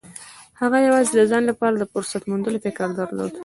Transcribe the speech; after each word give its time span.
هغه 0.61 0.77
يوازې 0.87 1.11
د 1.15 1.21
ځان 1.31 1.43
لپاره 1.47 1.75
د 1.77 1.83
فرصت 1.91 2.21
موندلو 2.29 2.63
فکر 2.65 2.87
درلود. 2.99 3.33